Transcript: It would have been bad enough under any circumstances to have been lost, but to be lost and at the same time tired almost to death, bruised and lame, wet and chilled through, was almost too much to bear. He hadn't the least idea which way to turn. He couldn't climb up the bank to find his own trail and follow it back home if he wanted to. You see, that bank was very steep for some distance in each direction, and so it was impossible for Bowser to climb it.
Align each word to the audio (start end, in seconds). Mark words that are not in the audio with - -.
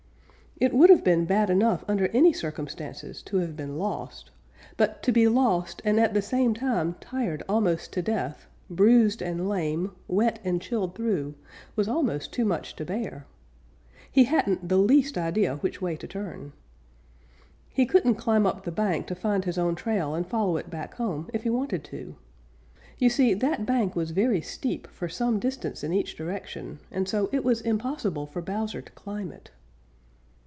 It 0.57 0.75
would 0.75 0.91
have 0.91 1.03
been 1.03 1.25
bad 1.25 1.49
enough 1.49 1.83
under 1.87 2.05
any 2.09 2.31
circumstances 2.31 3.23
to 3.23 3.37
have 3.37 3.55
been 3.57 3.79
lost, 3.79 4.29
but 4.77 5.01
to 5.01 5.11
be 5.11 5.27
lost 5.27 5.81
and 5.83 5.99
at 5.99 6.13
the 6.13 6.21
same 6.21 6.53
time 6.53 6.93
tired 6.99 7.41
almost 7.49 7.91
to 7.93 8.03
death, 8.03 8.45
bruised 8.69 9.23
and 9.23 9.49
lame, 9.49 9.91
wet 10.07 10.37
and 10.43 10.61
chilled 10.61 10.93
through, 10.93 11.33
was 11.75 11.87
almost 11.87 12.31
too 12.31 12.45
much 12.45 12.75
to 12.75 12.85
bear. 12.85 13.25
He 14.11 14.25
hadn't 14.25 14.69
the 14.69 14.77
least 14.77 15.17
idea 15.17 15.55
which 15.57 15.81
way 15.81 15.95
to 15.95 16.07
turn. 16.07 16.53
He 17.73 17.87
couldn't 17.87 18.15
climb 18.21 18.45
up 18.45 18.63
the 18.63 18.71
bank 18.71 19.07
to 19.07 19.15
find 19.15 19.45
his 19.45 19.57
own 19.57 19.73
trail 19.73 20.13
and 20.13 20.27
follow 20.27 20.57
it 20.57 20.69
back 20.69 20.93
home 20.93 21.27
if 21.33 21.41
he 21.41 21.49
wanted 21.49 21.83
to. 21.85 22.13
You 22.99 23.09
see, 23.09 23.33
that 23.33 23.65
bank 23.65 23.95
was 23.95 24.11
very 24.11 24.41
steep 24.41 24.85
for 24.91 25.09
some 25.09 25.39
distance 25.39 25.83
in 25.83 25.91
each 25.91 26.15
direction, 26.15 26.77
and 26.91 27.09
so 27.09 27.29
it 27.31 27.43
was 27.43 27.61
impossible 27.61 28.27
for 28.27 28.43
Bowser 28.43 28.83
to 28.83 28.91
climb 28.91 29.31
it. 29.31 29.49